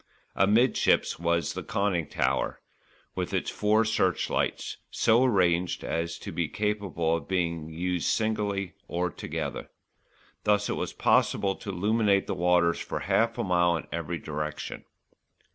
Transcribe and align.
Amidships 0.35 1.19
was 1.19 1.53
the 1.53 1.61
conning 1.61 2.07
tower, 2.07 2.59
with 3.13 3.35
its 3.35 3.51
four 3.51 3.85
searchlights, 3.85 4.77
so 4.89 5.23
arranged 5.23 5.83
as 5.83 6.17
to 6.17 6.31
be 6.31 6.47
capable 6.47 7.15
of 7.17 7.27
being 7.27 7.69
used 7.69 8.07
singly 8.07 8.73
or 8.87 9.11
together. 9.11 9.69
Thus 10.43 10.69
it 10.71 10.75
was 10.75 10.91
possible 10.91 11.53
to 11.57 11.69
illuminate 11.69 12.25
the 12.25 12.33
waters 12.33 12.79
for 12.79 13.01
half 13.01 13.37
a 13.37 13.43
mile 13.43 13.77
in 13.77 13.85
every 13.91 14.17
direction. 14.17 14.85